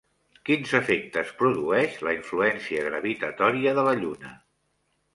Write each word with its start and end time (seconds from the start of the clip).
Quins 0.49 0.71
efectes 0.79 1.33
produeix 1.41 2.01
la 2.09 2.15
influència 2.17 2.89
gravitatòria 2.91 3.79
de 3.81 3.89
la 3.91 3.97
Lluna? 4.05 4.37